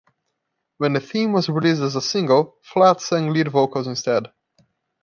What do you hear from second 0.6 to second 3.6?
When the theme was released as a single, Flatt sang lead